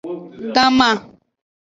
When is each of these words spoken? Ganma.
Ganma. 0.55 0.89